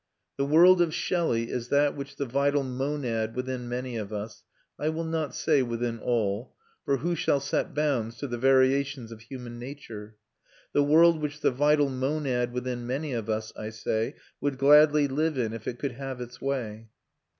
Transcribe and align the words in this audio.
The 0.37 0.45
world 0.45 0.81
of 0.81 0.95
Shelley 0.95 1.51
is 1.51 1.67
that 1.69 1.95
which 1.95 2.15
the 2.15 2.25
vital 2.25 2.63
monad 2.63 3.35
within 3.35 3.69
many 3.69 3.97
of 3.97 4.11
us 4.11 4.43
I 4.79 4.89
will 4.89 5.03
not 5.03 5.35
say 5.35 5.61
within 5.61 5.99
all, 5.99 6.55
for 6.83 6.97
who 6.97 7.13
shall 7.13 7.39
set 7.39 7.75
bounds 7.75 8.17
to 8.17 8.25
the 8.27 8.39
variations 8.39 9.11
of 9.11 9.21
human 9.21 9.59
nature? 9.59 10.15
the 10.73 10.81
world 10.83 11.21
which 11.21 11.41
the 11.41 11.51
vital 11.51 11.89
monad 11.91 12.51
within 12.51 12.87
many 12.87 13.13
of 13.13 13.29
us, 13.29 13.53
I 13.55 13.69
say, 13.69 14.15
would 14.39 14.57
gladly 14.57 15.07
live 15.07 15.37
in 15.37 15.53
if 15.53 15.67
it 15.67 15.77
could 15.77 15.91
have 15.91 16.19
its 16.19 16.41
way. 16.41 16.89